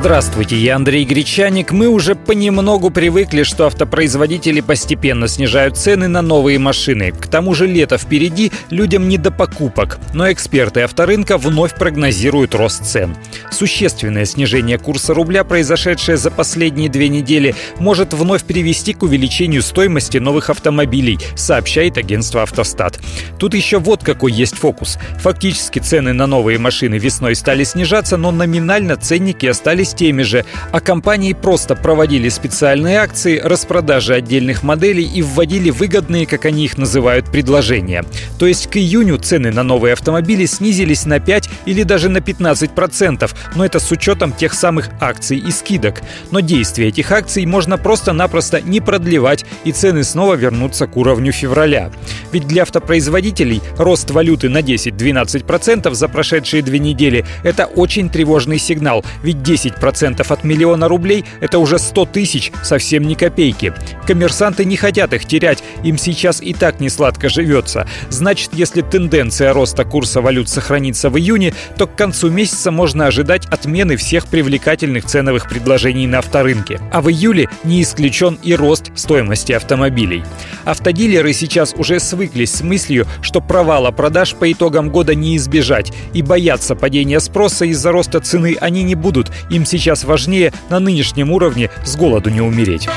[0.00, 1.72] Здравствуйте, я Андрей Гречаник.
[1.72, 7.10] Мы уже понемногу привыкли, что автопроизводители постепенно снижают цены на новые машины.
[7.10, 9.98] К тому же лето впереди, людям не до покупок.
[10.14, 13.16] Но эксперты авторынка вновь прогнозируют рост цен.
[13.50, 20.18] Существенное снижение курса рубля, произошедшее за последние две недели, может вновь привести к увеличению стоимости
[20.18, 23.00] новых автомобилей, сообщает агентство «Автостат».
[23.40, 24.96] Тут еще вот какой есть фокус.
[25.18, 30.44] Фактически цены на новые машины весной стали снижаться, но номинально ценники остались остались теми же,
[30.72, 36.78] а компании просто проводили специальные акции, распродажи отдельных моделей и вводили выгодные, как они их
[36.78, 38.04] называют, предложения.
[38.38, 43.30] То есть к июню цены на новые автомобили снизились на 5 или даже на 15%,
[43.56, 46.02] но это с учетом тех самых акций и скидок.
[46.30, 51.90] Но действие этих акций можно просто-напросто не продлевать, и цены снова вернутся к уровню февраля.
[52.32, 59.04] Ведь для автопроизводителей рост валюты на 10-12% за прошедшие две недели– это очень тревожный сигнал,
[59.22, 63.72] ведь 10 10% от миллиона рублей– это уже 100 тысяч, совсем не копейки.
[64.06, 67.86] Коммерсанты не хотят их терять, им сейчас и так не сладко живется.
[68.10, 73.46] Значит, если тенденция роста курса валют сохранится в июне, то к концу месяца можно ожидать
[73.46, 76.80] отмены всех привлекательных ценовых предложений на авторынке.
[76.92, 80.22] А в июле не исключен и рост стоимости автомобилей.
[80.64, 86.22] Автодилеры сейчас уже свыклись с мыслью, что провала продаж по итогам года не избежать, и
[86.22, 91.70] боятся падения спроса из-за роста цены они не будут, им сейчас важнее на нынешнем уровне
[91.84, 92.88] с голоду не умереть.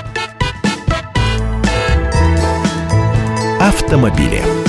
[3.59, 4.60] Автомобили.